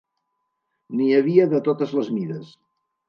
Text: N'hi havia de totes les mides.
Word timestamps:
N'hi 1.01 1.09
havia 1.17 1.45
de 1.53 1.63
totes 1.71 1.93
les 1.99 2.13
mides. 2.17 2.51